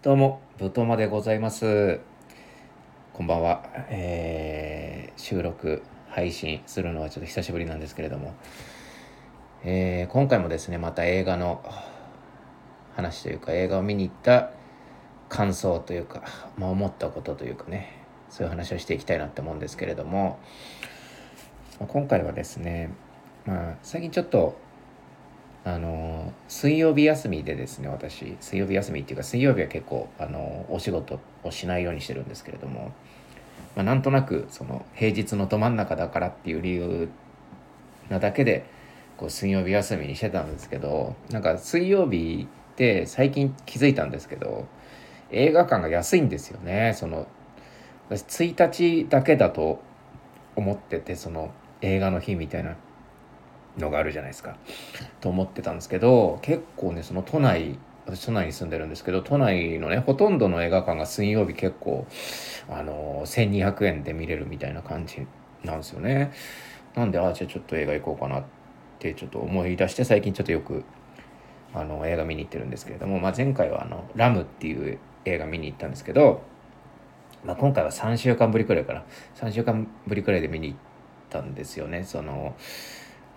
[0.00, 1.98] どうも、ぶとまでございます。
[3.12, 3.64] こんばんは。
[3.88, 8.32] えー収録、配信するのはちょっと久しぶりなんですけれども、
[9.64, 11.64] えー今回もですね、また映画の
[12.94, 14.50] 話というか、映画を見に行った
[15.28, 16.22] 感想というか、
[16.56, 17.92] まあ、思ったことというかね、
[18.30, 20.38] そういう話をしていきたいなって思うんですけれども、
[21.80, 22.92] まあ今回はですね、
[23.46, 24.56] まあ、最近ちょっと
[25.64, 32.92] あの水曜日休みでですね私水曜日休みっていうか水曜日は結構あのお仕事をしないようにしてるんですけれども、
[33.76, 37.08] まあ、なんとなくその平日のど真ん中だからっていう理由
[38.08, 38.64] なだけで
[39.16, 44.66] こう水曜日休みにしてたんですけどなんか水曜日って最近気づいたんですけど
[45.30, 47.26] 映画館が安いんですよねその
[48.08, 49.82] 私1日だけだと
[50.56, 51.50] 思っててその
[51.82, 52.76] 映画の日みたいな。
[53.78, 54.56] のがあるじゃないですか。
[55.20, 62.06] と思ってたんですけど結構ねその都内私都内に住んでるんですけど都内のねほとんどの映画館が水曜日結構
[62.68, 65.26] あの1200円で見れるみたいな感じ
[65.62, 66.32] なんですよね。
[66.94, 68.44] なんでああじゃあちょっと映画行こうかなっ
[68.98, 70.84] てちょっと思い出して最近ちょっとよく
[71.74, 76.42] あの映画見に行ってるんですけれども、まあ、前回はあの「ラム」っていう映画見に行ったんですけど、
[77.44, 79.04] まあ、今回は3週間ぶりくらいかな。
[79.36, 80.78] 3週間ぶりくらいで見に行っ
[81.28, 82.04] たんですよね。
[82.04, 82.56] その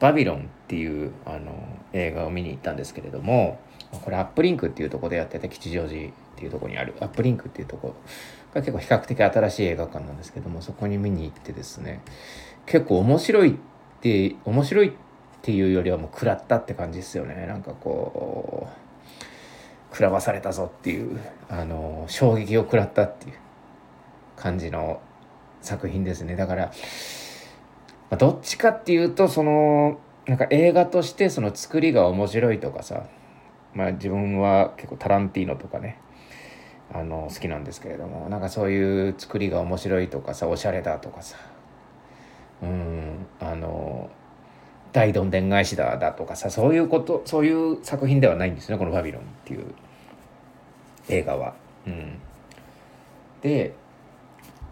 [0.02, 1.54] バビロンっていうあの
[1.94, 3.60] 映画を見に行ったんですけれども
[3.92, 7.96] これアップリンクっていうとこでやってて吉祥寺っていうとこにあるアップリンクっていうところ
[8.54, 12.02] が結構比較的新しい映画館なんですけどもそこに見に行ってですね
[12.66, 13.56] 結構面白いっ
[14.02, 14.92] て面白いっ
[15.44, 17.48] ていうよりはもう食らったって感じですよね。
[17.48, 23.36] なんかこう食らわされたぞっていうあの衝撃を食らったっていう
[24.36, 25.02] 感じの
[25.62, 26.36] 作品ですね。
[26.36, 26.72] だから
[28.12, 33.06] まあ、どっちかっていうとそのなんか映画としてその作りが面白いとかさ
[33.74, 35.98] まあ自分は結構タランティーノとかね
[36.94, 41.38] あの好きなんですけれどもなんかそういう作りが面白いとかさおしゃれだとかさ
[42.62, 44.12] うんあの
[44.92, 49.74] 大どんでん返しだだとかさそういうことそういう作品ではないんですねこの「バビロン」っていう
[51.08, 51.54] 映画は。
[51.88, 52.20] うん、
[53.42, 53.74] で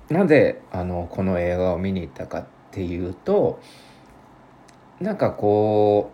[0.09, 3.61] なぜあのこの映画を見に行ったかってていうと
[4.99, 6.11] なんかこ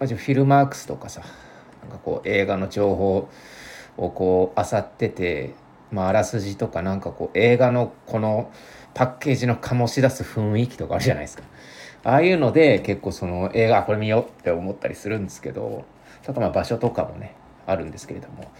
[0.00, 1.22] うフィルマークスとかさ
[1.82, 3.28] なんかこう映画の情報
[3.96, 5.54] をこう漁ってて、
[5.90, 8.50] まあ、あらすじとかなんかこう映画のこの
[8.94, 11.44] パッケージの醸し出す雰囲気とかあるじゃないですか。
[12.02, 15.84] ああいうので結構その映画これ見ようって思ったりするんですけど
[16.26, 17.34] あとまあ場所とかもね
[17.66, 18.50] あるんですけれども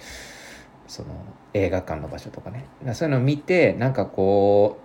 [0.86, 1.08] その
[1.54, 2.66] 映画館の場所とかね。
[2.92, 4.78] そういうのを見てなんかこ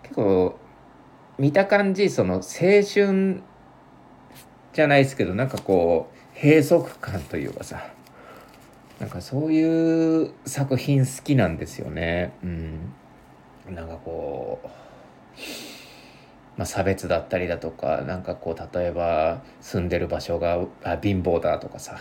[0.00, 0.56] う結構
[1.42, 3.42] 見た感じその青春
[4.72, 7.82] じゃないですけどなんかこう閉塞感というかさ。
[9.00, 12.32] なんかそういう作品好きなんですよね。
[12.44, 12.94] うん。
[13.74, 14.68] なんかこう、
[16.56, 22.00] まあ、差別だったりだとかなんかこう例えば住んでる場所があ貧乏だとかさ。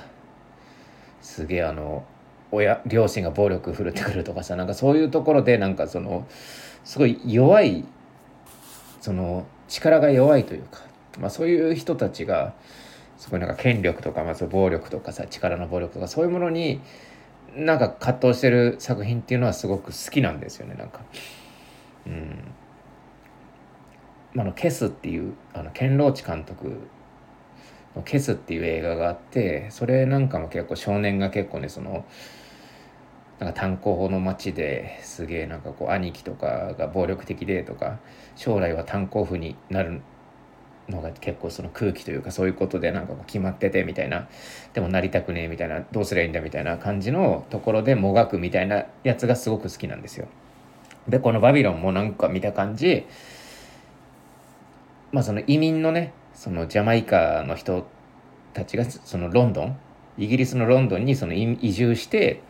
[1.23, 2.06] すげえあの
[2.52, 4.56] 親両親が暴力振るってくるとかさ。
[4.56, 6.28] なんかそういうところでなんかその
[6.84, 7.85] すごい弱い
[9.01, 10.79] その力が弱いというか、
[11.19, 12.53] まあ、そういう人たちが
[13.17, 16.79] すごいなんか権力とか、まあ、暴力とかさ力の暴力とかそういうものに
[17.56, 21.01] なんか葛藤してる作品っていうのはすごく好きなんですよねなんか。
[22.07, 22.53] うん
[24.34, 26.88] まあ、のケスっていうあのケンローチ監督
[27.95, 32.06] の「ケス」っていう映画があってそれなんかも結構少年が結構ねその
[33.41, 37.97] なんか炭鉱法の町ですげえなんかこう兄貴とかが暴力的でとか
[38.35, 40.03] 将来は炭鉱夫になる
[40.88, 44.28] のが結構その空気というかそういうことでなんかこう決まっててみたいな
[44.74, 50.28] でもなりたくねえみたいなどうすりゃいいんだみたいな感じのところでもがくみたいなやつがすごく好きなんですよ。
[51.08, 53.08] でこの「バビロン」もなんか見た感じ
[55.12, 57.88] まあその移民のねそのジャマイカの人
[58.53, 59.78] たちがそのロンドン
[60.19, 62.44] イギリスのロンドンにその移住して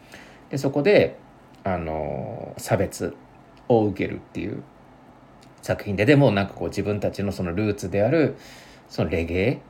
[0.51, 1.17] でそこで
[1.63, 3.15] あの差別
[3.67, 4.63] を受けるっていう
[5.61, 8.35] 作品ででもなんかこう自分たちのそのルーツである
[8.89, 9.61] そのレゲエ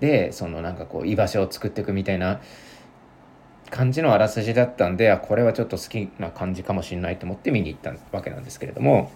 [0.00, 2.40] でそのなんかこう居場所を作っていくみたいな
[3.70, 9.10] 感じのあらすじだったんであこれはちょっと好きな感じかもしれないと思って見に行ったわけなんですけれども、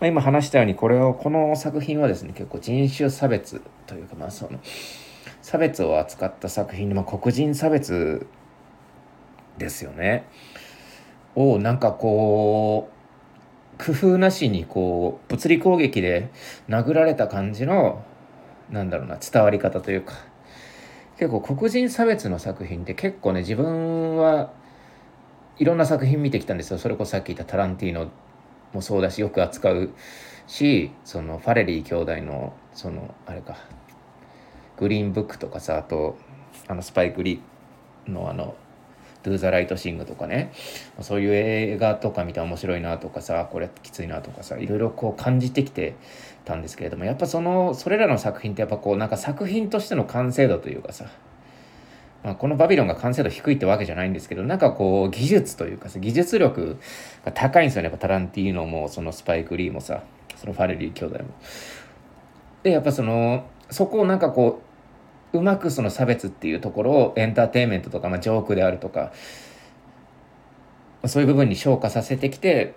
[0.00, 4.60] まあ、今話したようにこれをこの作品はですね結構人種差別というかまあその
[5.42, 8.26] 差別を扱った作品で、まあ、黒人差別
[9.60, 10.24] ですよね。
[11.36, 12.90] をなんかこ
[13.78, 16.30] う工夫なしにこう物理攻撃で
[16.68, 18.04] 殴られた感じの
[18.70, 20.14] なんだろうな伝わり方というか
[21.18, 24.50] 結構黒人差別の作品って結構ね自分は
[25.58, 26.78] いろんな作品見てきたんですよ。
[26.78, 28.10] それこそさっき言ったタランティーノ
[28.72, 29.90] もそうだしよく扱う
[30.46, 33.56] しそのファレリー兄弟のそのあれか
[34.78, 36.16] グリーンブックとかさあと
[36.66, 38.54] あのスパイク・リーのあの
[39.22, 40.52] 「ドゥ・ザ・ライト・シング」とかね
[41.00, 45.94] そういう映画とか見て面白いなとかさこれきついなとかさいろいろこう感じてきて
[46.44, 51.06] たんですけれどもやっぱそのそれらの作品ってやっぱこうなんか作品としての完成度というかさ
[52.22, 56.78] まあ、このバビロンが完成度低いってわけじゃないんですけどなんかこう技術というかさ技術力
[57.24, 60.02] が高いんですよねやっぱタランティーノもそのスパイク・リーもさ
[60.36, 61.30] そのファレリー兄弟も。
[62.62, 64.69] でやっぱそのそこをなんかこう
[65.32, 69.12] うまくその差別っていうところをエンターテインメントとか、まあ、ジョークであるとか
[71.06, 72.74] そういう部分に昇華させてきて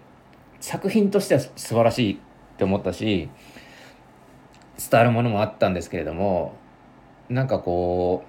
[0.60, 2.18] 作品としては素晴らしいっ
[2.58, 3.30] て思ったし
[4.78, 6.56] 伝わるものもあったんですけれども
[7.30, 8.24] なんかこ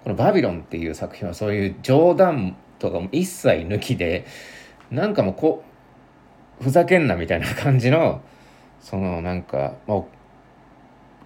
[0.00, 4.26] うこの「バビロン」っていう作品はそういう冗談とかも一切抜きで
[4.90, 5.64] なんかもうこ
[6.60, 8.20] うふざけんなみたいな感じの
[8.80, 10.02] そのなんか、まあ、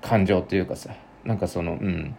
[0.00, 0.90] 感情というかさ
[1.24, 2.16] なんかそのうん。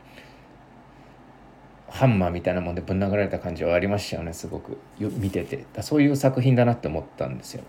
[1.88, 4.78] ハンマーみたいなもんでぶん殴られた感じはありましたよねすごく。
[5.00, 5.66] 見てて。
[5.74, 7.64] だそういう作品だなって思ったんですよ。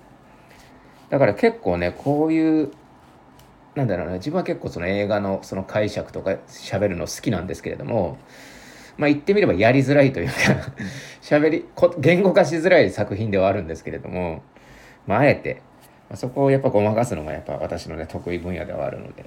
[1.11, 2.73] だから結構ねこういう
[3.75, 8.19] なんだろうな自分は結構その映画のその解釈とか喋るの好きなんですけれども
[8.97, 10.35] まあ言ってみればやりづらいというか
[11.21, 11.67] 喋り
[11.99, 14.43] 言語化しづらい作品ではあるんですけれども、
[15.07, 15.63] まあ、あえて、
[16.09, 19.25] まあ、そこをやっぱごまかすのがやっぱ私のね得意分野ではあるので。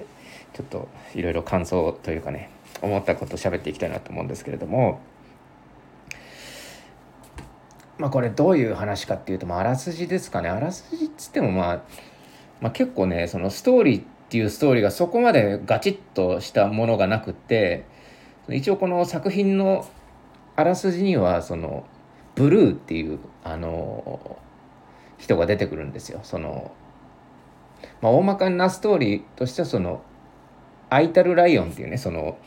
[0.52, 2.50] ちょっといろいろ感想というかね
[2.82, 5.00] 思ったことを喋っていきたいなと思うんですけれども
[7.98, 11.82] まあこれどういう話かっていうと、まあ、あらすじですかねあらすじっつってもまあ、
[12.60, 17.84] まあ、結構ねそのストーリーっていうストーリーがそこまでガチッとしたものがなくって
[18.48, 19.86] 一応この作品の
[20.56, 21.84] あらすじにはその
[22.34, 24.38] ブルーっていうあの
[25.18, 26.20] 人が出てくるんですよ。
[26.22, 26.72] その
[28.00, 30.02] まあ、大まかなストーリーとしてはその
[30.90, 32.38] アイタル・ライオンっていうねその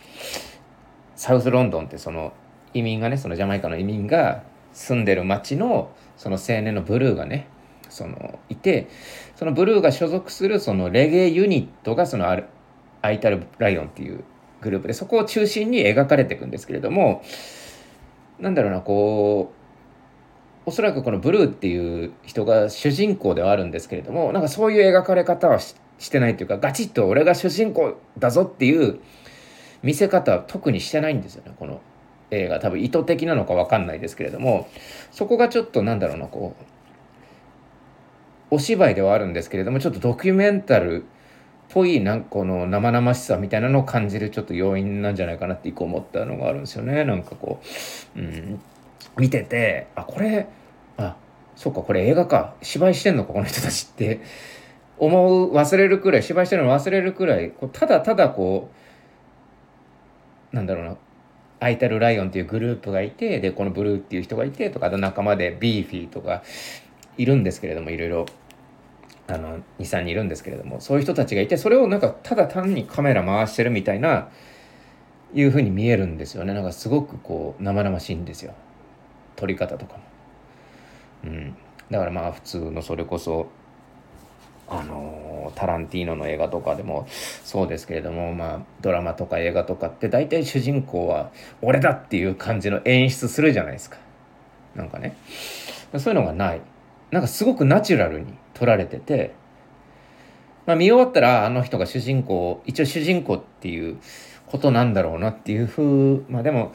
[1.16, 2.34] サウスロンドンってその
[2.74, 4.44] 移民がねそのジャマイカの移民が
[4.74, 7.48] 住んでる町のその青年のブルーがね
[7.90, 8.90] そのいて
[9.36, 14.24] そのブルーが所属するそのレゲエユニットがそのアイタル・ライオンっていう
[14.62, 17.24] グループでそこを中心に描かれていくんですけれども
[18.39, 19.63] なんだろうなこう
[20.66, 29.00] おそらくこのブルーっていう人が主人公ではあるんですけれどもなんかそういう描かれ方はししてないというかガチッと俺が主人公だぞっていう
[29.81, 31.81] 見せ方は特にしてないんですよねこの
[32.31, 32.60] 映画。
[32.60, 34.68] 多分意図的なのか分かんないですけれども
[35.12, 36.56] そこがちょっとなんだろうなこ
[38.51, 41.06] うお芝居ではあるんですけれどもちょっとドキュメンタルっ
[41.69, 47.04] ぽいなんかこの生々しさみたいなのを感じるちょっと要因なんじゃないかなって一個思ったのがあるんですよね。
[47.04, 47.60] なんかこ
[48.16, 48.62] う、うん、
[49.18, 50.48] 見ててあこれ
[50.98, 51.16] あ
[51.56, 52.56] そうかこれ映画か。
[52.62, 54.22] 芝居してんのかこの人たちって。
[54.98, 58.69] 思う忘れるくらい芝居してるの忘れるくらいこうただただこ
[60.51, 60.98] うなんだろうな。
[61.60, 66.44] アイタル・ライオンっていうグループがいてでこのブルーっていう人がいてとか仲間でビーフィーとか
[67.18, 68.25] いるんですけれどもいろいろ。
[69.25, 74.28] あの23人いるんですけれどもそういう人たちがいてそれをなんかただ単にカメラ回してるみたいな
[75.34, 76.54] いうふうに見えるんですよね。
[76.54, 78.54] なんかすごくこう生々しいんですよ。
[79.36, 80.04] 撮り方とかも。
[81.24, 81.56] うん、
[81.89, 83.48] だからまあ普通のそれこそ
[84.67, 93.98] あのタランティーノの映画とかでもそうですけれどもまあドラマとか映画とかって大体主人公は俺だっていう感じの演出するじゃないですか。
[94.75, 95.15] なんかね。
[95.98, 96.62] そういうのがない。
[97.12, 99.36] なんかすごくナチュラルに撮られてて、
[100.65, 104.00] まあ、見終わったらあの人が主人公一応主人公っていう
[104.48, 106.74] ことなんだろうなっていうふうまあでも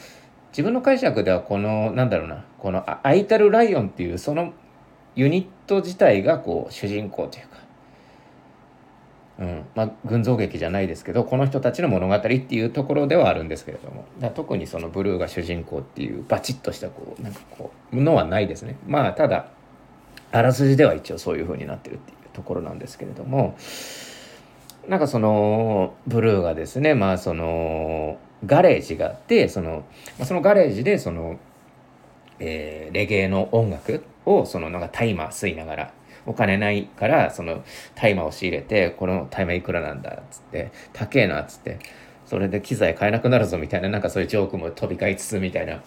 [0.51, 4.53] 自分の解釈ではこのなんだろうなこのアイタル・ライオンっていうその
[5.17, 7.57] ユニット自体がこう主人公というか、
[9.39, 9.65] うん。
[9.75, 14.05] まあ、群像劇じゃないですけどこの人たちの物語っていうところではあるんですけれども。
[14.19, 18.77] だ特にそのブルーが主人公っていうバチッとしたこうなんかこうのはないですね。
[18.87, 19.49] まあただ
[20.33, 23.57] あらすじでは一応そういう風になってるっていうところなんですけれども。
[24.89, 29.85] なんかそのブルーがですねまあそのガレージがあってその
[30.25, 31.39] そのガレージでその、
[32.39, 35.93] えー、レゲエの音楽をそのなんかタイマー吸いながら
[36.29, 41.79] お金ないからそのタイマーを仕入れてこのタイマーいくらなんだっつって高えなっつって
[42.27, 45.83] それで機材買えなくなるぞみたいななんかそういうジョークも飛び交いつつみたいな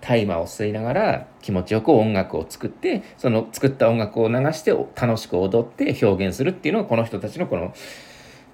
[0.00, 7.74] 大麻を吸いながら気持ちよく音楽を作ってその作った音楽を流して楽しく踊って表現するっていうのがこの人たちのこの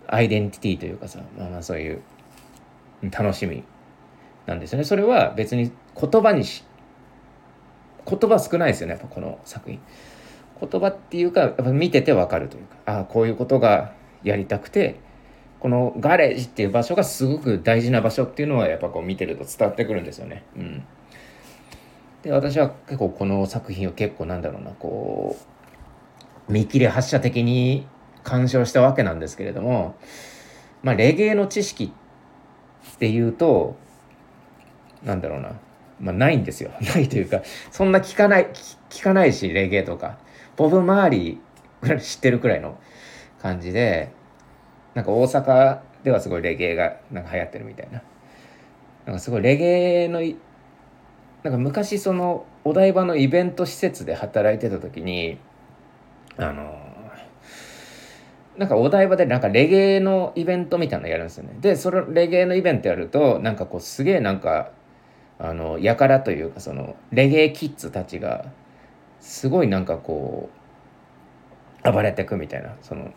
[0.09, 2.00] アイデンティティというかさ、まあ、まあそういう
[3.11, 3.62] 楽しみ
[4.47, 4.85] なんですよね。
[4.85, 6.64] それは別に言葉にし
[8.09, 9.81] 言葉少ないですよねやっぱこの作品。
[10.61, 14.99] 言葉っていうかやっぱ見ててわかるというかああこういうことがやりたくて
[15.61, 20.45] このガレージっていう場所がすごく大事な場所っていうのはやっぱこう見てると伝わってくるんですよね。
[20.57, 20.85] うん、
[22.23, 25.37] で私は結構この作品を結構なんだろうなこ
[26.49, 27.87] う見切り発車的に
[28.23, 29.97] 鑑賞したわけなんですけれども
[30.83, 31.93] まあレゲエの知識
[32.95, 33.77] っていうと
[35.03, 35.53] なんだろうな
[36.01, 36.71] まあないんですよ。
[36.95, 38.49] ないというかそんな聞かない
[38.91, 40.19] 聞かないしレゲエとか。
[40.57, 42.79] ボブ・マーリー知ってるくらいの
[43.41, 44.11] 感じで
[44.95, 48.03] なんか大阪ではすごいレゲエがなんか流行ってるみたいな。
[49.07, 50.21] なんかすごいレゲエの
[51.45, 55.39] なんか昔そのお台場のイベント施設で働いてた時に
[56.37, 56.77] あの
[58.57, 61.57] なんかお台場でなんかレゲエのイベントみたいなのやるんですよね。
[61.61, 64.71] でそれレゲエのイベントやるとなんかこうすげえなんか
[65.39, 68.47] あのやからというかそのレゲエキッズたちが
[69.26, 70.49] すごいなんかこ
[71.85, 73.12] う暴れてくみたいなその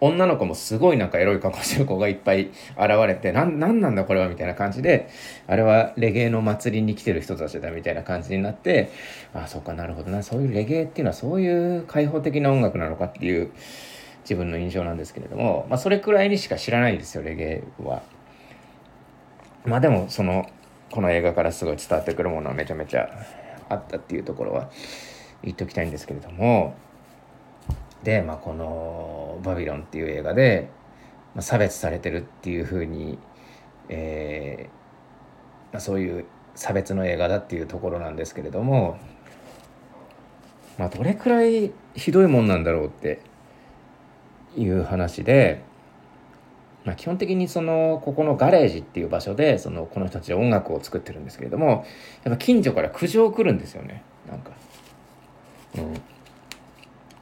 [0.00, 2.52] 女の子もすごいなんかエロい格好してる子がいっぱい現
[3.06, 5.08] れてななんなんだこれはみたいな感じで
[5.46, 8.90] あれはレゲエの祭りに来てる人たちだみたいな感じになって
[9.32, 13.52] あそっかなるほどなそういうレゲエっていうのはそういう開放的な音楽なのかっていう
[14.22, 18.02] 自分の印象なんですけれども、まあ、それくらいにしか知らないんですよレゲエは。
[19.64, 20.50] まあでもその
[20.90, 23.08] この映画からすごい伝わってくるものはめちゃめちゃ
[23.74, 24.70] あったっていうところは
[25.42, 26.74] 言っておきたいんですけれども。
[28.02, 30.68] で、まあ、この「バビロン」っていう映画で、
[31.34, 33.18] まあ、差別されてるっていうふうに、
[33.88, 38.98] えーまあ、そういう差別の映画だっていうところなんですけれども、
[40.78, 43.20] まあ、どれくらいひどいもんなんだろうって
[44.56, 45.62] いう話で、
[46.84, 51.86] まあ、基本的にそのここのガレージっていう場所でそのこの人たちで音楽を作ってるんですけれども
[52.24, 54.02] やっぱ近所から苦情来るんですよね。
[54.28, 54.50] なんか。
[55.76, 55.94] うん。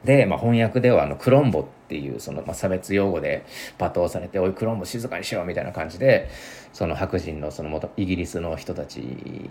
[0.03, 3.45] で、まあ、翻訳ではあのクロンボっていうその、まあ、差別用語で
[3.77, 6.27] 罵倒されて「おいクロンボ静かにしろ」みたいな感じで
[6.73, 8.97] その白人のその元イギリスの人たち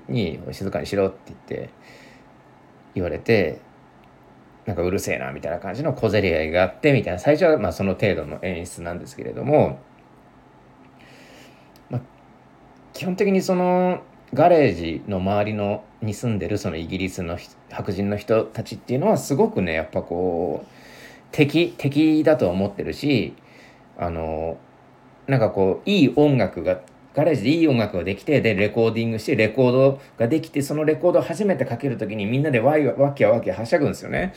[0.09, 1.71] に「静かにしろ」って言って
[2.95, 3.61] 言われて
[4.67, 7.19] なんかうるせえなみたいな感じの小競り合いがあってみたいな。
[7.19, 9.81] 最初はまあその程度の演出なんですけれども、
[11.91, 12.01] まあ、
[13.03, 17.37] 基本的にそのガレージの周りのに住んでるそのイギリスの
[17.69, 20.69] 白人の人たちっていうのはすごくねやっぱこう
[21.33, 23.35] 敵敵だと思ってるし
[23.99, 24.57] あの
[25.27, 26.81] なんかこういい音楽が
[27.13, 34.33] ガレージでいい音楽ができてでレコーディングしてレコードができてそのレコードを初めてかける時にみんなでワイワキャワキはしゃぐんですよね。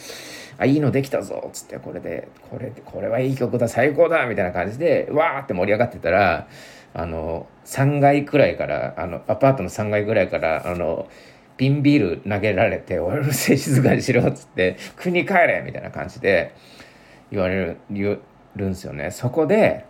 [0.58, 6.48] あいいのできたぞっつってこれでこれこれはいい曲だ最高だみたいな感じでわーって盛り上がってたら
[6.96, 11.08] あの3階くらいからあのアパートの3階ぐらいからあの
[11.58, 16.54] 瓶ビール投げられて「俺のせい静かにしろ」っつって「国帰れ!」みたいな感じで
[17.32, 18.20] 言われる言
[18.56, 19.12] るんですよね。
[19.12, 19.86] そこで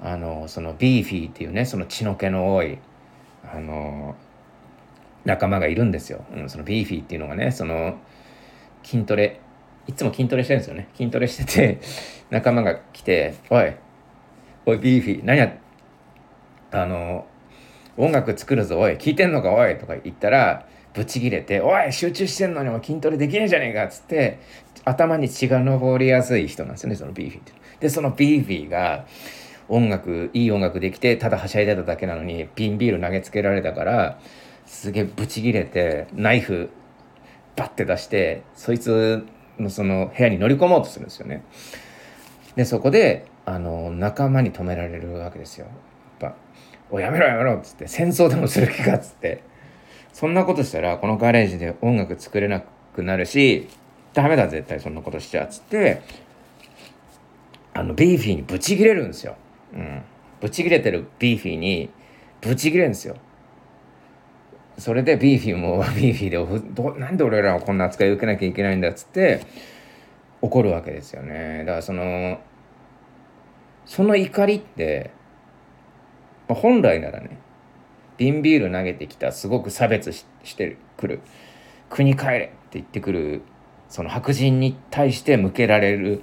[0.00, 2.78] あのそのビーフィーっていうねその血の気の多い
[3.52, 4.14] あの
[5.24, 6.24] 仲間がいるんですよ。
[6.34, 7.96] うん、そのビーフィーっていうのがねその
[8.82, 9.40] 筋トレ
[9.86, 10.88] いつも筋トレしてるんですよね。
[10.96, 11.78] 筋トレしてて
[12.30, 13.72] 仲間が来て「おい
[14.66, 15.67] おいビーフィー何やって
[16.70, 17.26] あの
[17.96, 24.38] 音楽作るぞおい聞いてんのかおいとか言ったらブチギレて「おい集中してんのにも筋トレできねえじゃねえか」っつって
[24.84, 27.52] 頭に血が上りやすい人なんですよねそのビーフィーって。
[27.80, 29.06] でそのビーフィーが
[29.68, 34.18] 音楽いい音楽できてただはしゃいでただけなのに瓶ビール投げつけられたから
[34.66, 36.70] すげえブチギレてナイフ
[37.56, 39.26] バッて出してそいつ
[39.58, 41.42] のその部屋に乗り込もうとするんですよね。
[42.56, 45.66] でそこであの仲間に止められるわけですよ。
[46.20, 46.36] やっぱ
[46.90, 49.42] 「おやめろやめろ」っつって「戦争でもする気か」っつって
[50.12, 52.62] そんなことしたらこのガレージで音楽作れな
[52.94, 53.68] くなるし
[54.14, 56.02] ダメだ絶対そんなことしちゃっつって
[57.72, 59.36] あのビーフィーにブチギレるんですよ。
[59.72, 60.02] うん、
[60.40, 61.90] ブチギレてるビーフィーに
[62.40, 63.14] ブチギレるんですよ。
[64.78, 69.40] それでビーフィーも ビーフィーでどなんで俺らはこんな扱い受けなきゃいけないんだっつって
[70.40, 71.60] 怒るわけですよね。
[71.60, 72.40] だからその
[73.86, 75.12] その怒りって
[76.48, 77.38] ま本来ならね
[78.16, 80.26] 瓶ビール投げてきたすごく差別し
[80.56, 81.20] てくる。
[81.88, 83.42] 国帰れって言ってくる
[83.88, 86.22] その白人に対して向けられる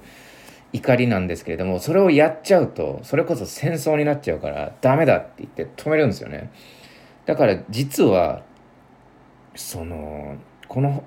[0.72, 6.52] 怒りなんですけれどもそれをやっちゃうとそれこそ戦争になっちゃうからダメだって言って止めるんですよね。
[7.24, 8.42] だから実は
[9.54, 10.36] その
[10.68, 11.02] この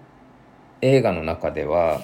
[0.81, 2.01] 映画の中では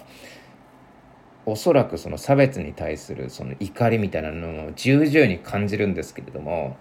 [1.46, 6.78] おそらくその差別に対するその怒りみたいなのを重々に感じるんですけれども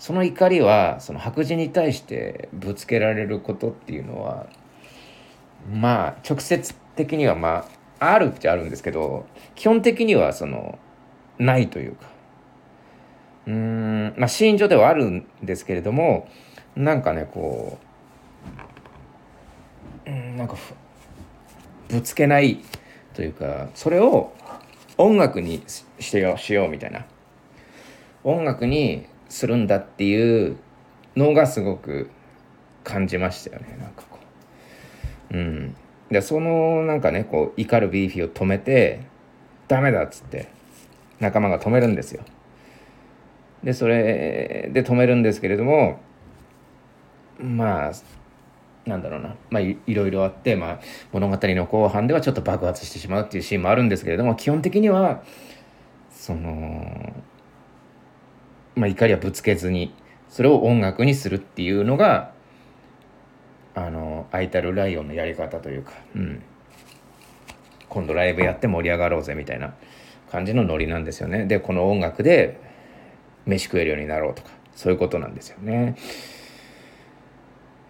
[0.00, 4.46] その怒りはその白人に対してぶつけられることっていうのは
[5.70, 7.68] まあ直接的にはま
[8.00, 10.78] ああるっちゃあるんですけど基本的にはその
[11.38, 12.08] ないというか。
[13.46, 16.28] うんまあ心情ではあるんですけれども
[16.76, 17.78] なんかねこ
[20.06, 20.56] ううんなんか
[21.88, 22.60] ぶつけない
[23.12, 24.32] というかそれを
[24.96, 25.62] 音楽に
[25.98, 27.04] してよしようみたいな。
[28.22, 30.56] 音楽にするんだっていう
[31.16, 32.10] のがすごく
[32.84, 34.18] 感じましたよねなんかこ
[35.32, 35.36] う。
[35.36, 35.76] うん。
[36.10, 39.00] でそのなんかねこう怒るビーフィーを止めて
[39.68, 40.48] ダメだっつって
[41.20, 42.22] 仲間が止めるんですよ。
[43.62, 46.00] でそれで止めるんですけれども
[47.38, 47.92] まあ
[48.86, 50.80] なんだろうな、まあい、いろいろあって、まあ、
[51.12, 55.22] 物語の後半ではちょっと爆発してしまうっていうシーンもあるんですけれども基本的には
[56.10, 57.14] その、
[58.80, 59.92] まあ、怒りはぶつけずに
[60.30, 62.32] それを音楽にするっていうのが
[63.74, 66.42] あの「アイタルライオン」のやり方というか、うん、
[67.88, 69.74] 今度ライブやって盛り上がろうぜみたいな
[70.30, 71.44] 感じのノリなんですよね。
[71.44, 72.58] でこの音楽で
[73.46, 75.96] 飯食えるようになろうとかそういうことなんですよね。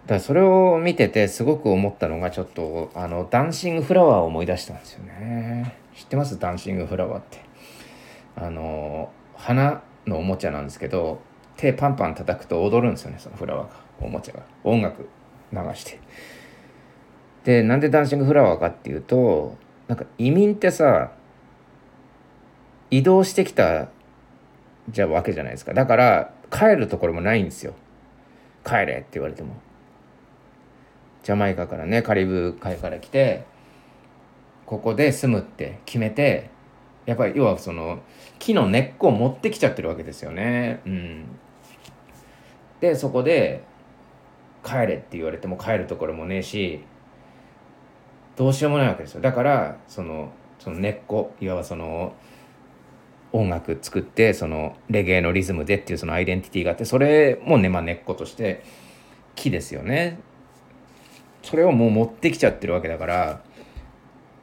[0.07, 6.39] だからそれを見ててすごく思ったのがちょっとあのダンシングフラワーを思い出したんですよね知ってます？
[6.39, 7.37] ダンシングフラワーって
[8.35, 11.21] あの花のおもちゃなんですけど
[11.57, 13.75] 手パンパン叩くと踊るんですよねそのフラワーが。
[13.99, 14.41] おもちゃが。
[14.63, 15.07] 音楽
[15.51, 15.99] 流して。
[17.43, 21.11] でなんでダンシングフラワーかっていうとなんか移民ってさ
[22.89, 23.89] 移動してきた
[24.89, 25.73] じゃわけじゃないですか。
[25.73, 27.73] だから帰るところもないんですよ。
[28.65, 29.55] 帰れって言われても。
[31.23, 33.45] ジャマイカからねカリブ海から来て
[34.65, 36.49] ここで住むって決めて
[37.11, 37.99] やっぱり要はその
[38.39, 40.79] 木の根っこを持ってきちゃってるわけですよね。
[40.85, 41.25] うん、
[42.79, 43.63] でそこで
[44.63, 46.81] 帰れって言われても帰るところもねえし
[48.37, 49.21] どうしようもないわけですよ。
[49.21, 52.13] だからそのその根っこいわばその
[53.33, 58.63] 音楽作ってそのレゲエのリズムでっていうそのアイデンティティがあってそれもね、まあ、根っことして
[59.35, 60.17] 木ですよね。
[61.43, 63.43] それをもう持ってきちゃってるわけだから、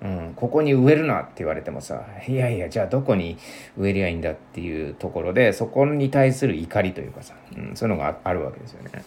[0.01, 3.37] うん、ここに植えるなって言われてもさいやいやじゃあどこに
[3.77, 9.05] 植えりゃいいんだっていうところでそこに対する怒りというかさ、うん、そういうのがあるわけですよね。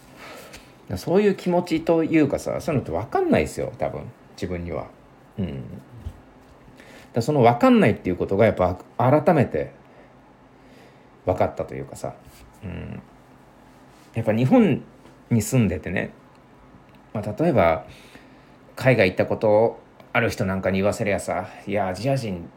[0.97, 4.01] そういう気持ちというかさそういうのって分かんないですよ多分
[4.36, 4.88] 自分には。
[5.39, 5.63] うん、
[7.13, 9.71] だその分かんないっていうことがやっぱ改めて
[11.25, 12.13] 分かったというかさ、
[12.65, 13.01] うん、
[14.13, 14.84] やっぱ日本
[15.30, 16.12] に住んでてね
[17.13, 17.86] まあ、例えば
[18.75, 19.81] 海外行ったこと
[20.13, 22.50] ある人なんかに言わせりゃさ「いやアジア人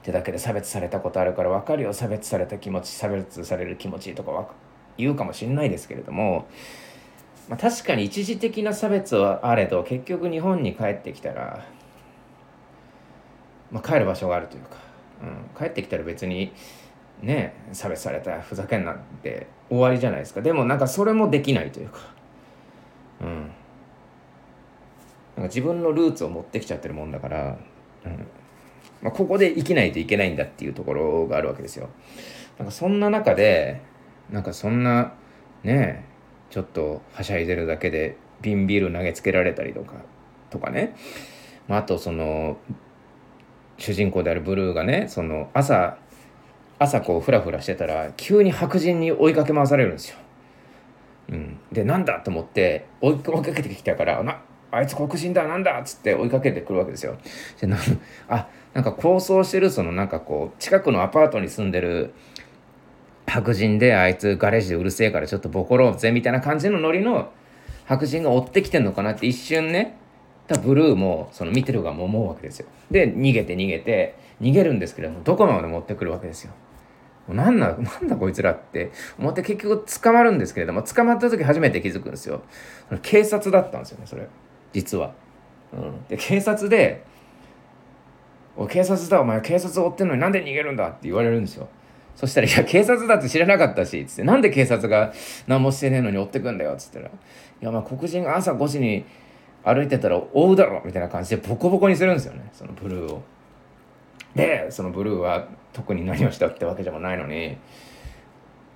[0.00, 1.92] ってだけで差別されたことあるから分かるよ。
[1.92, 4.48] 差別された気持ち差別される気持ち」とか
[4.96, 6.46] 言うかもしんないですけれども、
[7.48, 11.64] まあ、確かに一時的な差別はあれど結局日本に帰ってきたら、
[13.70, 14.76] まあ、帰る場所があるというか、
[15.22, 16.52] うん、帰ってきたら別に
[17.22, 20.42] ね差別されたふざけんなって終わりじゃないですか。
[20.42, 21.98] でもなんかそれもできないというか
[23.20, 23.50] うん。
[25.42, 27.58] なんか自分のルーツを持ってきちゃってるもんだから、
[28.04, 28.26] うん
[29.02, 31.88] まあ、ここで生きないといけないんだっていうところがあるわけですよ。
[32.58, 33.80] なんかそんな中で
[34.30, 35.14] なんかそんな
[35.64, 36.04] ね
[36.50, 39.94] ちょっとはしゃいでるだけで瓶ビール投げつけられたりとか
[40.50, 40.94] とかね、
[41.66, 42.56] まあ、あとその
[43.78, 45.98] 主人公であるブルーがねその朝
[46.78, 50.18] 朝こうフラフラしてたら急に白人に追いかけ回されるんですよ。
[51.30, 54.42] うん、でなんだと思って追いかけてきたからな
[54.72, 57.16] あいつ黒人だなんだっつって追いかけてくるわけですよ。
[57.60, 57.76] でな
[58.28, 62.14] あなんか構想してるそのなんかこう近くのアパートに住んでる
[63.26, 67.30] 白人であいつガレージでうるせえからちょっとボコろうぜみたいな感じのノリの
[67.84, 69.98] 白人が追ってきてんのかなって一瞬ね
[70.48, 72.66] たブルーもその見てる側も思うわけですよ。
[72.90, 76.52] で逃げて逃げて逃げるんですけれどもどこまで持ってくるわけですよ。
[77.28, 82.42] なんだ、なんだこいつらって思って結局捕まるんですけれども捕まった時初めて気づくんですよ。
[83.02, 84.26] 警察だったんですよねそれ。
[84.72, 85.12] 実は。
[85.72, 87.02] うん、で警察で
[88.56, 91.68] 「お警察だお前警察追ってんのになんで逃げるんだ」って言われるんですよ。
[92.14, 95.12] そしたら「いや警察だって知らなかったし」つって「なんで警察が
[95.46, 97.10] 何もしてねえのに追ってくんだよ」っつったら「い
[97.60, 99.04] やまあ黒人が朝5時に
[99.64, 103.22] 歩いてたら追うだろ」みたいな感じでボコボコにするんですよねそのブルーを。
[104.34, 107.56] でそのブルーは特に何をしたってわけでもないのに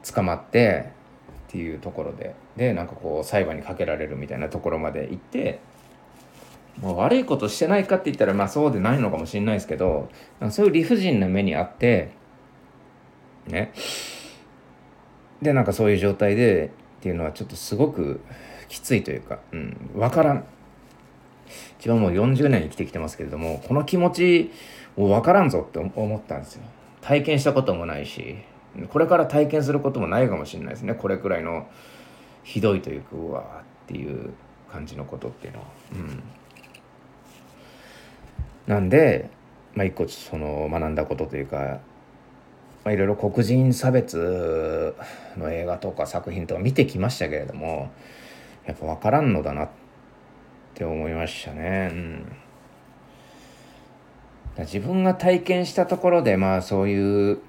[0.03, 0.87] 捕まって
[1.49, 5.61] っていうところででなんかこう裁判にかけられるみたいなところまで行って
[6.81, 10.11] もう悪いことしてないかって言ったらまあそうでないのかもしれないですけど
[10.51, 12.11] そういう理不尽な目にあって
[13.47, 13.73] ね。
[15.41, 16.67] でなんかそういう状態で
[16.99, 18.21] っていうのはちょっとすごく
[18.69, 20.45] きついというか、うん、分からん。
[21.79, 24.51] 自分もう40年生きてきてますけれどもこの気持ち
[24.97, 26.63] を分からんぞって思ったんですよ。
[27.01, 28.37] 体験したこともないし
[28.91, 30.95] これから体験することもないかもしれないですね。
[30.95, 31.69] これくらいの
[32.43, 34.33] ひどいというかうわーっていう
[34.71, 35.67] 感じのことっていうのは。
[35.93, 36.23] うん。
[38.67, 39.31] なんで
[39.75, 41.81] まあ一個その学んだことというか
[42.87, 44.95] まあ、いろいろ黒人差別
[45.37, 47.91] の映画とか作品とか見てきましたけれども
[48.65, 49.69] やっぱ分からんのだなっ
[50.75, 51.91] て思いましたね。
[51.93, 52.33] うん
[54.59, 57.41] 自分が体験したところでまあそういう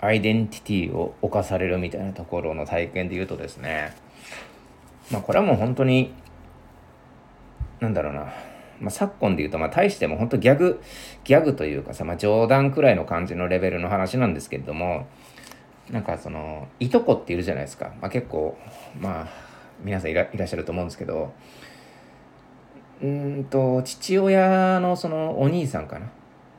[0.00, 3.96] アイデンティティを侵されるみたいなところの体験で言うとですね
[5.10, 6.14] まあこれはもう本当に
[7.80, 8.32] なんだろうな
[8.80, 10.82] まあ、昨今で言うと、まあ、大しても本当ギャグ、
[11.24, 15.06] ギャグというかさ、まあ、冗談くらいの感じのレベルの話なんですけれども、
[15.90, 17.92] なんかその、いとこっているじゃないですか。
[18.00, 18.56] まあ、結構、
[18.98, 19.28] まあ、
[19.82, 21.32] 皆さんいらいらっしゃると思うんですけど、
[23.02, 26.06] うんと、父親のそのお兄さんかな？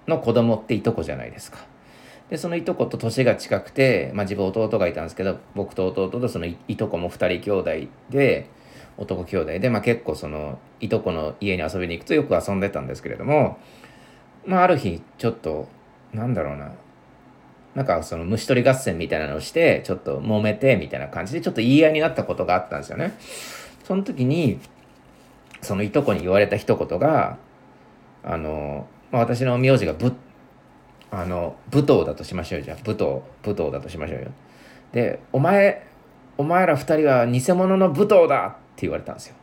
[0.07, 1.59] の子供っていとこじゃないですか。
[2.29, 7.51] で、そのいとこと年が近くて、まあ自分弟がいたんですけど、僕と弟とそのいとこも2人兄
[7.87, 8.49] 弟で、
[8.97, 13.59] 男兄弟で、まあ、結構そのいとこの家に遊びに行くとよく遊んでたんですけれども、
[14.45, 15.67] まあ、ある日ちょっと
[16.13, 16.71] なんだろうな
[17.75, 23.17] なんかその虫取り合戦みたいなのをしてちょっと揉めてみたいな感じでちょっと言い合いになったことがあったんですよね。
[23.83, 24.59] その時に
[25.61, 27.37] そのいとこに言われた一言が
[28.23, 30.13] あの、まあ、私の名字がぶ
[31.11, 34.31] あの武藤だとしましょうじゃあ武藤武藤だとしましょうよ。
[34.93, 35.85] でお前
[36.37, 39.35] お前ら二人は偽物の武藤だ言われたんですよ。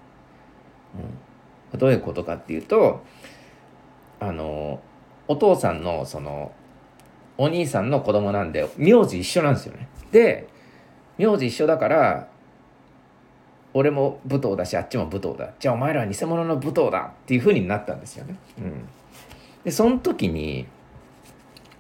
[1.73, 3.03] うん、どういうことかっていうと
[4.21, 4.81] あの
[5.29, 6.53] お父さんのその
[7.39, 9.89] お兄さんの子供なんで名字一緒なんですよね。
[10.11, 10.49] で
[11.19, 12.29] 名字一緒だから
[13.75, 18.37] 俺も武藤だしあっちも武藤だじゃあお前らは偽物の武藤だっていうふうになったんですよね。
[18.59, 18.89] うん、
[19.65, 20.67] でその時に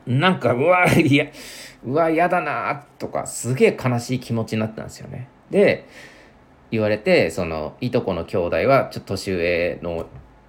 [0.06, 1.26] なんかうわいや
[1.84, 5.28] うわ嫌だなとかすげえ悲しい気持ちになったんですよね。
[5.50, 5.86] で
[6.72, 10.06] 言われてそのいとこの兄弟はちょっと年上の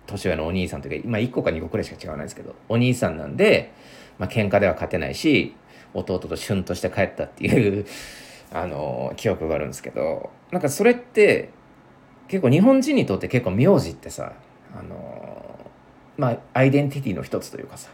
[0.07, 3.73] 年上のお兄さんというか今1個か2個くらいしか違わないですけどお兄さんなんで、
[4.17, 5.53] まあ喧嘩では勝てないし
[5.93, 7.85] 弟とシュンとして帰ったっていう
[8.51, 11.49] あの記憶があるんですけどなんかそれって
[12.29, 14.31] 結構日本人にとって結構名字ってさ
[14.77, 15.59] あの
[16.17, 17.89] まあアイデンティティの一つというかさ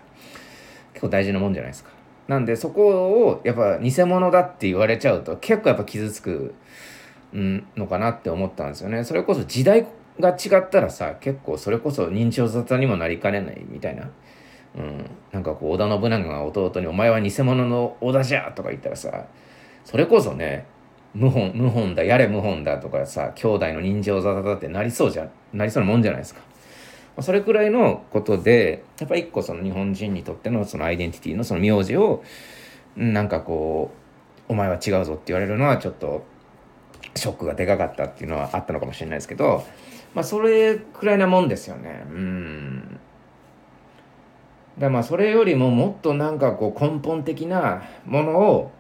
[0.94, 1.90] 結構大事なもんじゃないですか。
[2.28, 6.54] なんでそこをやっぱ偽物だって言われちゃうと結構やっぱ傷つく
[7.34, 9.04] のかなって思ったんですよね。
[9.04, 9.86] それこそ時代
[10.20, 14.10] が違ったらさ結構それこそ認知症沙汰にもなりかねないみたいな。
[14.78, 19.26] うん、なんかこう織田信長が弟に「お前は偽物の織田じゃ!」とか言ったらさ
[19.84, 20.66] それこそね
[21.18, 26.42] 謀反謀反だやれ謀反だとかさ兄弟の人情沙汰だってなりそうじゃなりそうなもんじゃないですか。
[27.22, 32.24] それくらいのことでやっぱ一個その日本人にとってのそのアイデンティティのその名字を
[32.96, 33.92] なんかこ
[34.48, 36.24] うお前は違うぞって言われるのはちょっと
[37.20, 39.64] ショックがでかかったっていうのはあったのかもしれないですけど、
[40.14, 42.04] まあ、それくらいなもんですよね。
[42.10, 43.00] うん。
[44.80, 48.72] だまあ、それよりももっとなんかこう根本的なものを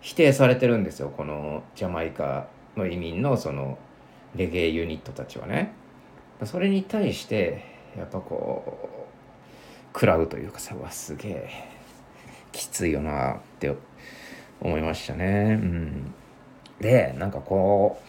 [0.00, 1.12] 否定されてるんですよ。
[1.16, 3.78] このジャマイカの移民のその
[4.34, 5.72] レゲエユニットたちはね。
[6.44, 7.64] それに対して、
[7.96, 11.50] やっぱこう、食らうというかさ、わ、すげえ、
[12.50, 13.74] きついよなって
[14.60, 15.58] 思いましたね。
[15.60, 16.14] うん。
[16.82, 18.02] でなんかこ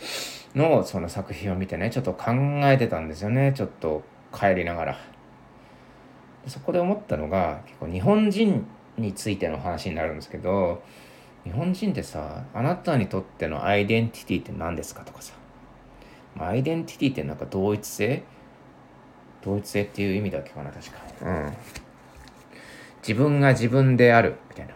[0.53, 2.31] うのその作品を見てねちょっと考
[2.65, 4.97] えてたんですよねちょっと帰りながら。
[6.47, 8.65] そこで思ったのが結構日本人
[8.97, 10.83] についての話になるんですけど
[11.45, 15.33] 日本人ってさあなたにとってのアイデンティティって何ですかとかさ。
[16.39, 18.23] アイデンティティってなんか同一性？
[19.43, 20.97] 同一性っていう意味だっけかな確か。
[21.21, 21.53] うん。
[23.07, 24.73] 自分が自分であるみたいな。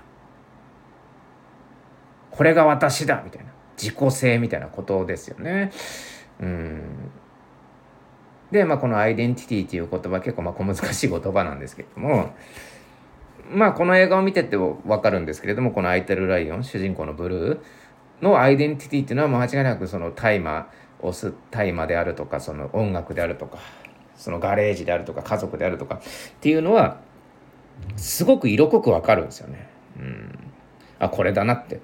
[2.29, 3.51] これが私だみたいな。
[3.77, 5.71] 自己性みたいなことですよね。
[6.39, 6.81] うん。
[8.51, 12.33] で、まあ、このアイデンティティっていう言葉結構まあ小難しい言葉なんですけれども、
[13.49, 17.59] まあ、この映画を見ててもわかるんですけれども、このアイテルライオン、主人公のブルー
[18.21, 20.67] のアイデンティティっていうのは間違いなくその大麻
[21.01, 23.59] を吸大麻であるとか、その音楽であるとか、
[24.15, 25.99] そのガレージであるとか、家族であるとかっ
[26.41, 26.99] ていうのは、
[27.95, 29.69] すごく色濃くわかるんですよね。
[29.99, 30.39] うん。
[30.99, 31.79] あ、これだなって。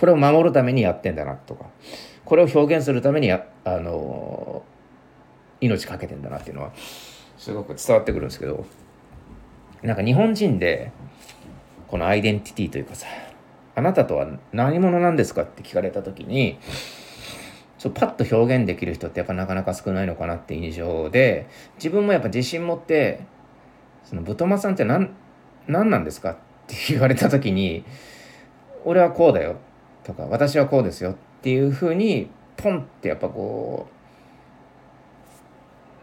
[0.00, 1.66] これを守るためにやってんだなとか
[2.24, 4.64] これを表現するためにあの
[5.60, 6.72] 命かけてんだなっていうのは
[7.36, 8.64] すごく伝わってくるんですけど
[9.82, 10.90] なんか日本人で
[11.86, 13.06] このアイデンティティというかさ
[13.74, 16.58] あなたとは何者なんですかって聞かれた時に
[17.76, 23.20] そうパッと表現できる人ってやっぱなかなか少ないのかなって印象で自分もやっぱ自信持って
[24.04, 25.10] そのブトマさんって何
[25.66, 26.36] 何なんですかっ
[26.66, 27.84] て言われた時に
[28.84, 29.56] 俺はこうだよ
[30.04, 33.88] とか私はこうですよっていうふうにポンってやっぱこ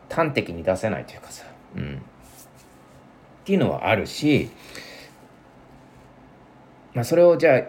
[0.10, 2.00] う端的に出せないというかさ、うん、っ
[3.46, 4.50] ていうのはあるし、
[6.94, 7.62] まあ、それをじゃあ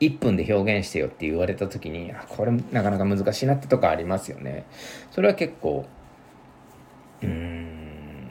[0.00, 4.66] 1分で表現してよって言われた時にこれなかなか難しいなってとこありますよね。
[5.12, 5.86] それは結構
[7.22, 8.28] うん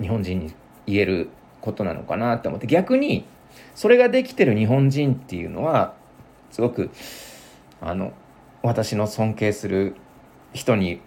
[0.00, 0.52] 日本人に
[0.86, 1.28] 言える
[1.60, 3.24] ことなのかなって思って逆に
[3.74, 5.94] それができてる日本人っていうのは
[6.50, 6.90] すごく
[7.80, 8.12] あの
[8.62, 9.96] 私の尊敬する
[10.52, 11.00] 人に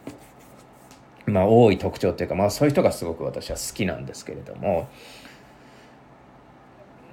[1.26, 4.88] まあ多い特徴っていうかまあそういう人がすごく私は好きなんですけれども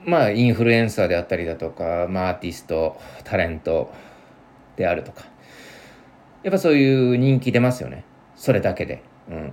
[0.05, 3.93] まあインフルエンサーであったりだとか、まあ、アーティストタレント
[4.77, 5.25] であるとか
[6.43, 8.05] やっぱそういう人気出ますよね。
[8.35, 9.53] それだけで、うん、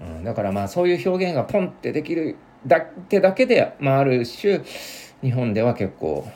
[0.00, 2.36] うん、だからまあそういう表現がポンってできる
[2.66, 4.62] だけだけで、まあ、ある種
[5.22, 6.26] 日本では結構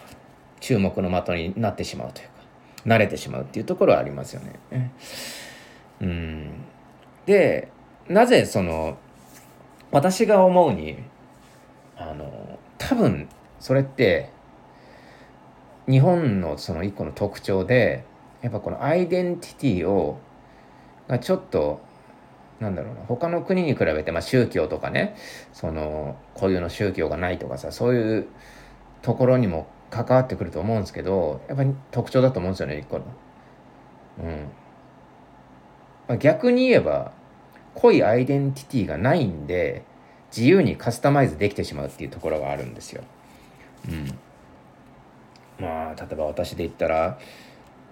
[0.63, 2.33] 注目の的になってしまうというか
[2.87, 4.93] 慣れてしまうっていうところはありますよね。
[6.01, 6.51] うん、
[7.27, 7.69] で
[8.09, 8.97] なぜその
[9.91, 10.99] 私が思うに
[11.97, 14.31] あの多分それって
[15.89, 18.05] 日本のその一個の特徴で
[18.41, 20.19] やっぱこのアイデンティティを
[21.09, 21.81] がちょっと
[22.61, 25.17] なんだろうな他の国に比べて、まあ、宗教とかね
[25.53, 28.29] その固有の宗教がないとかさそういう
[29.03, 33.05] ところにも関わってくると思うんですけどやっぱり特徴だと思うんですよね一個の。
[34.21, 34.49] うん
[36.09, 37.13] まあ、逆に言えば
[37.75, 39.85] 濃いアイデンティティがないんで
[40.35, 43.03] 自由にカスタマイズできてしまうっていうところがあるんですよ。
[43.89, 44.19] うん、
[45.59, 47.19] まあ例えば私で言ったら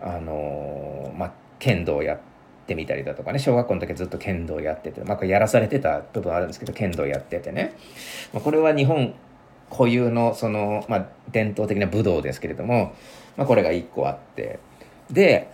[0.01, 2.21] あのー、まあ剣道やっ
[2.67, 7.75] てみたりだとかね小学校の時ずっと剣道やってて、まあ、やらされてた部分あるんですけど剣道やっててね、
[8.33, 9.15] まあ、これは日本
[9.71, 12.95] 固有のその、まあ、伝統的な武道ですけれども、
[13.37, 14.59] まあ、これが1個あって
[15.11, 15.49] で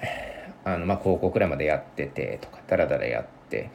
[0.65, 3.71] あの、まあ、高校くらいまでやっててとかダラダラやって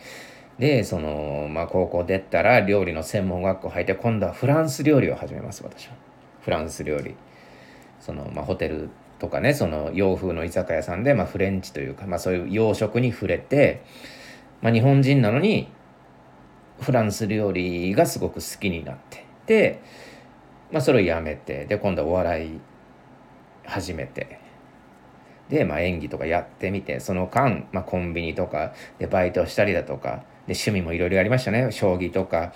[0.60, 5.94] でその、まあ、高校出たら料理の専門学校入って今度はフランス料理を始めます私は。
[6.42, 7.16] フランス料理。
[8.00, 13.84] その、まあ、ホテルとかねその洋風の居酒屋さんで、まあ、フレンチというか、まあ、そういう洋食に触れて、
[14.62, 15.70] まあ、日本人なのに
[16.80, 19.82] フランス料理がすごく好きになってで、
[20.72, 22.60] まあ、それをやめてで今度はお笑い
[23.66, 24.40] 始めて。
[25.50, 31.72] で、まあ、演技とかやってみてその間、まあ、コンビニとかでバイトしたりだとかで趣味もいろいろやりましたね。
[31.72, 32.54] 将棋とか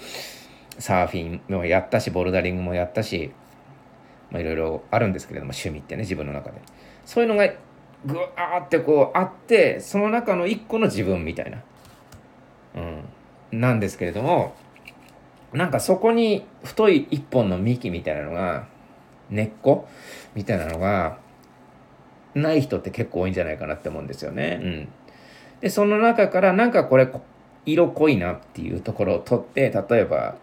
[0.80, 3.34] サーフィンもやったしボルダリングもやったし
[4.32, 6.62] いろいろあるんですけれども趣味ってね自分の中で。
[7.06, 7.50] そういうのが
[8.06, 11.58] ぐわーってこうあってその中の一個の自分みたいな、
[13.52, 14.56] うん、なんですけれども
[15.56, 18.68] なんかそこに太い一本の幹みたいなのが
[19.30, 19.88] 根っこ？
[20.36, 21.18] みたいなのが
[22.34, 24.60] ない人って結構多いんじゃないかなって思うんですよね。
[24.62, 24.88] うん、
[25.62, 27.10] でその中からなんかこれ
[27.66, 30.36] 色濃いなっていうところを取って例えば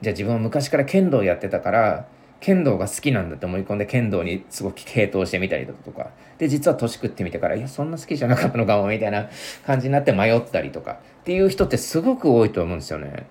[0.00, 2.06] じゃあ自分は昔から剣道やってたから
[2.40, 9.28] 剣道が好きなんだって思い込んで剣道にすごく傾倒してみたりだとかで実は年食ってみてからいやそんな好きじゃなかったのかもみたいな
[9.66, 13.26] 感じになって迷ったりとかっていう人ってすごく多いと思うんですよね。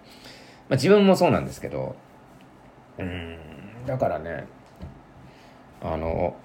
[0.70, 1.96] まあ、自分もそうなんですけど
[3.00, 3.38] うん
[3.86, 4.46] だからね
[5.82, 6.36] あの、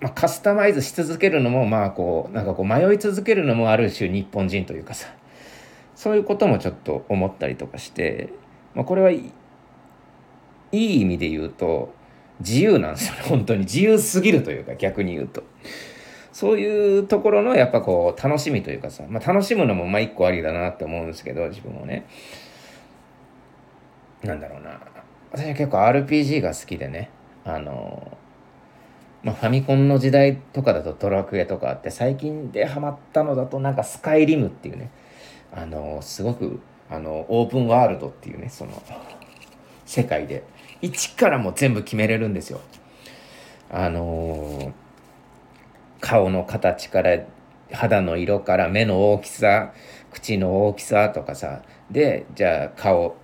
[0.00, 5.08] まあ、カスタマイズし続けるのもまあこうなんかこう迷い続けるのもある種日本人というかさ
[5.94, 8.32] そういうこともちょっと思ったりとかして、
[8.74, 9.32] まあ、これはい
[10.72, 11.94] い意味で言うと
[12.40, 15.42] 自由なんですよね本当に自由すぎるというか逆に言うと。
[16.32, 22.06] そういうところのやっぱこう楽しみというかさ、まあ、楽しむのもまあ一個ありだなって思うんですけど自分もね
[24.24, 24.80] なんだろうな。
[25.32, 27.10] 私は結構 RPG が好きでね。
[27.44, 28.16] あの
[29.22, 34.90] まあ、ファミコンの時代とかだとドラクエとかあって最近でハマったのだとなんかスカイリムっていうね。
[35.54, 38.82] あのすごくあのオープンワールドっていうねその
[39.84, 40.44] 世界で。
[40.82, 42.60] 一からも全部決めれるんですよ。
[43.70, 44.72] あの、
[46.00, 47.20] 顔の形から
[47.72, 49.72] 肌の色から目の大きさ
[50.10, 51.62] 口の大きさとかさ。
[51.90, 53.16] でじゃあ顔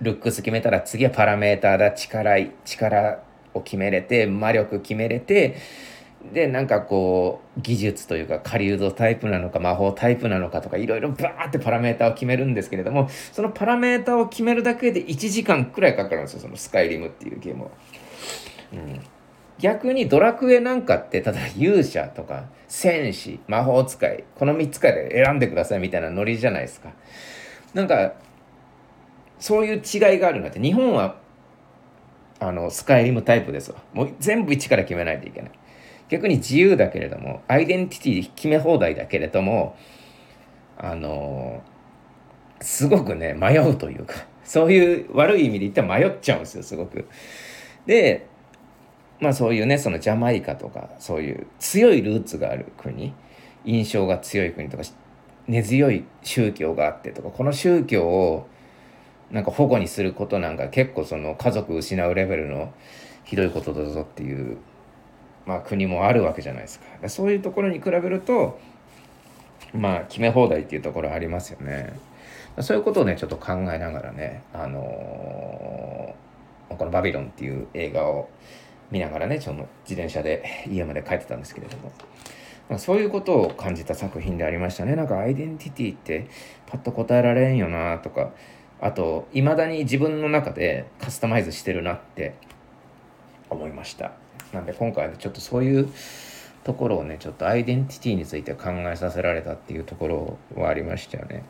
[0.00, 3.18] ルックス決めたら次はパラメーターだ力力
[3.54, 5.56] を決めれて魔力決めれて
[6.32, 17.70] でなんかこう技術というか狩人タイプなのか魔法タイプなのかとかいろいろバーってパラメータを決めるんですけれどもそのパラメータを決めるだけで1時間くらいかかるんですよそのスカイリムっていうゲームは。
[18.72, 19.00] うん、
[19.58, 26.92] 逆にドラクエなんかって例えば勇者とか戦士魔法使いこの3つから選んでくださいみたいなノリじゃないですか
[27.74, 28.12] なんか
[29.40, 30.60] そういう違いがあるんだって。
[30.60, 31.16] 日本は
[32.38, 33.78] あのスカイリムタイプですわ。
[33.92, 35.50] もう全部一から決めないといけない。
[36.08, 39.76] 逆に自由だけれどもアイデンティティ決め放題だけれども
[40.76, 41.62] あの
[42.60, 47.08] すごくね迷うというかそういう悪い意味で言ったら迷っちゃうんですよすごく。
[47.86, 48.26] で
[49.20, 53.14] まあそういうねそのジャマイカとかそういう強いルーツがある国
[53.64, 54.82] 印象が強い国とか
[55.46, 58.48] 根強い宗教があってとかこの宗教を
[59.30, 62.72] なんか保護にすることなんか結構その家族失うレベルの
[63.24, 64.58] ひどいことだぞっていう、
[65.46, 67.08] まあ、国もあるわけじゃないですか。
[67.08, 68.58] そういうところに比べると
[69.72, 71.92] まあ決め放題っていうところありますよね。
[72.58, 78.28] そういうことをねちょっと考えながらねあのー、この「バビロン」っていう映画を
[78.90, 81.92] 見ながらねちょっと自転車で家まで帰ってたんですけれども。
[82.68, 84.94] ま、そういうことを感じた作品でありましたね。
[84.94, 86.28] なんかアイデンティティって
[86.66, 88.30] パッと答えられんよなとか
[88.80, 92.34] あといまだに自分の中でカスタマイズしてるなって
[93.50, 94.12] 思いました
[94.52, 95.88] なんで今回はちょっとそういう
[96.64, 101.44] ところをねちょっとアイデンティティについて考えさせられたっていうところはありましたよね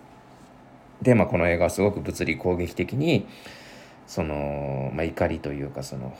[1.02, 3.26] でまあこの映画はすごく物理攻撃的に
[4.06, 6.16] その、まあ、怒りというかその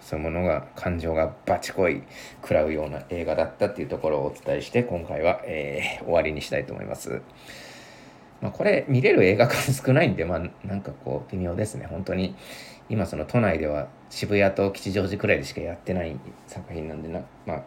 [0.00, 2.02] そういうものが感情がバチコイ
[2.42, 7.22] 食らうような映画だったっていうところをお伝えして今回は、えー、終わりにしたいと思います。
[8.40, 12.34] まあ、これ見れる映画館少ないんで、まあ、なんかこう微妙ですね本当に。
[12.88, 16.16] 今その都内では渋谷と吉祥寺くらいでしかやってない
[16.48, 17.62] 作品なんでな、まあ、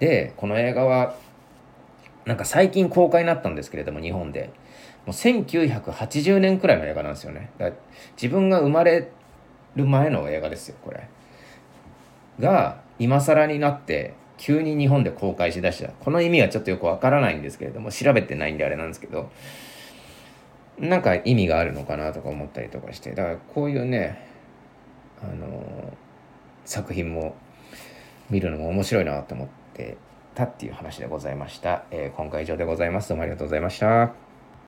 [0.00, 1.14] でこの映画は
[2.24, 4.50] なんか最近公開になったんですけれども日本で。
[5.08, 7.48] もう1980年くらいの映画なんですよね。
[7.56, 7.72] だ
[8.20, 9.10] 自分が生まれ
[9.74, 11.08] る前の映画ですよこれ。
[12.38, 15.88] が今更になって急に日本で公開しだした。
[15.88, 19.30] この意味はちょっとよくわからないんですけれども調べてないんであれなんですけど。
[20.80, 24.28] なんか意味があるのかなとか思ったりとかしてだからこういうね
[25.22, 25.92] あの
[26.64, 27.34] 作品も
[28.30, 29.96] 見るのも面白いなと思って
[30.34, 33.08] たっていう話でございました、えー、今回以上でございます。
[33.08, 34.27] どうもありがとうございました。